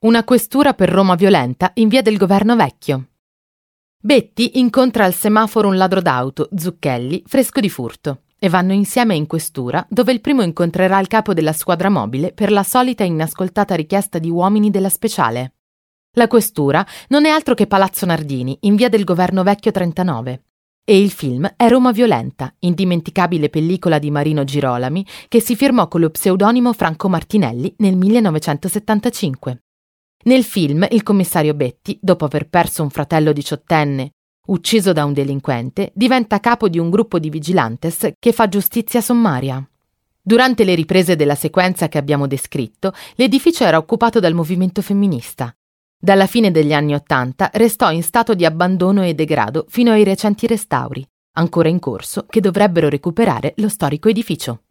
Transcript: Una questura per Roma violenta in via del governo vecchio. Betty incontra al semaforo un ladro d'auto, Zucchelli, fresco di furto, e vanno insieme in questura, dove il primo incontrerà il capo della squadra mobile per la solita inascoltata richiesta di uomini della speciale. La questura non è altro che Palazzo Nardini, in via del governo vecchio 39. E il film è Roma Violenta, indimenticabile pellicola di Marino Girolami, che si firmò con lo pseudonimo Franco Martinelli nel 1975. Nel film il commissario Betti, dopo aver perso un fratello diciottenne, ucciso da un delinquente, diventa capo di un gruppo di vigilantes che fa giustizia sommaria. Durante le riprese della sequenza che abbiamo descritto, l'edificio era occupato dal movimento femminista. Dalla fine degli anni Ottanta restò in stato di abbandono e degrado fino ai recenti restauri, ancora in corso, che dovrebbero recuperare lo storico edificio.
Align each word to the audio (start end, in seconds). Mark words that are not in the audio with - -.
Una 0.00 0.22
questura 0.22 0.74
per 0.74 0.90
Roma 0.90 1.16
violenta 1.16 1.72
in 1.74 1.88
via 1.88 2.02
del 2.02 2.18
governo 2.18 2.54
vecchio. 2.54 3.08
Betty 4.00 4.52
incontra 4.54 5.04
al 5.04 5.12
semaforo 5.12 5.66
un 5.66 5.76
ladro 5.76 6.00
d'auto, 6.00 6.48
Zucchelli, 6.54 7.24
fresco 7.26 7.58
di 7.58 7.68
furto, 7.68 8.22
e 8.38 8.48
vanno 8.48 8.72
insieme 8.72 9.16
in 9.16 9.26
questura, 9.26 9.84
dove 9.90 10.12
il 10.12 10.20
primo 10.20 10.42
incontrerà 10.42 11.00
il 11.00 11.08
capo 11.08 11.34
della 11.34 11.52
squadra 11.52 11.88
mobile 11.88 12.32
per 12.32 12.52
la 12.52 12.62
solita 12.62 13.02
inascoltata 13.02 13.74
richiesta 13.74 14.20
di 14.20 14.30
uomini 14.30 14.70
della 14.70 14.88
speciale. 14.88 15.54
La 16.12 16.28
questura 16.28 16.86
non 17.08 17.26
è 17.26 17.30
altro 17.30 17.54
che 17.54 17.66
Palazzo 17.66 18.06
Nardini, 18.06 18.56
in 18.60 18.76
via 18.76 18.88
del 18.88 19.02
governo 19.02 19.42
vecchio 19.42 19.72
39. 19.72 20.44
E 20.84 20.96
il 20.96 21.10
film 21.10 21.52
è 21.56 21.68
Roma 21.68 21.90
Violenta, 21.90 22.54
indimenticabile 22.60 23.48
pellicola 23.48 23.98
di 23.98 24.12
Marino 24.12 24.44
Girolami, 24.44 25.04
che 25.26 25.40
si 25.40 25.56
firmò 25.56 25.88
con 25.88 26.02
lo 26.02 26.10
pseudonimo 26.10 26.72
Franco 26.72 27.08
Martinelli 27.08 27.74
nel 27.78 27.96
1975. 27.96 29.62
Nel 30.24 30.42
film 30.42 30.86
il 30.90 31.02
commissario 31.02 31.54
Betti, 31.54 31.98
dopo 32.02 32.24
aver 32.24 32.48
perso 32.48 32.82
un 32.82 32.90
fratello 32.90 33.32
diciottenne, 33.32 34.10
ucciso 34.46 34.92
da 34.92 35.04
un 35.04 35.12
delinquente, 35.12 35.92
diventa 35.94 36.40
capo 36.40 36.68
di 36.68 36.78
un 36.78 36.90
gruppo 36.90 37.18
di 37.18 37.30
vigilantes 37.30 38.10
che 38.18 38.32
fa 38.32 38.48
giustizia 38.48 39.00
sommaria. 39.00 39.66
Durante 40.20 40.64
le 40.64 40.74
riprese 40.74 41.16
della 41.16 41.34
sequenza 41.36 41.88
che 41.88 41.98
abbiamo 41.98 42.26
descritto, 42.26 42.92
l'edificio 43.14 43.64
era 43.64 43.78
occupato 43.78 44.20
dal 44.20 44.34
movimento 44.34 44.82
femminista. 44.82 45.54
Dalla 46.00 46.26
fine 46.26 46.50
degli 46.50 46.72
anni 46.72 46.94
Ottanta 46.94 47.50
restò 47.54 47.90
in 47.90 48.02
stato 48.02 48.34
di 48.34 48.44
abbandono 48.44 49.04
e 49.04 49.14
degrado 49.14 49.66
fino 49.68 49.92
ai 49.92 50.04
recenti 50.04 50.46
restauri, 50.46 51.06
ancora 51.36 51.68
in 51.68 51.78
corso, 51.78 52.26
che 52.28 52.40
dovrebbero 52.40 52.88
recuperare 52.88 53.54
lo 53.56 53.68
storico 53.68 54.08
edificio. 54.08 54.62